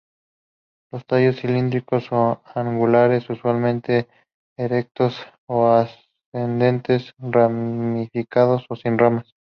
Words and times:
Los 0.91 1.05
tallos 1.05 1.35
cilíndricos 1.39 2.11
o 2.11 2.41
angulares, 2.55 3.29
usualmente 3.29 4.07
erectos 4.57 5.15
o 5.47 5.67
ascendentes, 5.67 7.13
ramificados 7.19 8.65
o 8.69 8.75
sin 8.75 8.97
ramas. 8.97 9.31